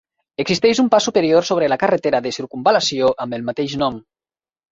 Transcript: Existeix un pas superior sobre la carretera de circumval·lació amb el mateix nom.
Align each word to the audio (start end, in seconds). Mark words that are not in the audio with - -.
Existeix 0.43 0.79
un 0.83 0.87
pas 0.93 1.05
superior 1.09 1.45
sobre 1.49 1.67
la 1.73 1.77
carretera 1.83 2.21
de 2.27 2.33
circumval·lació 2.37 3.13
amb 3.27 3.39
el 3.39 3.45
mateix 3.51 3.77
nom. 3.85 4.01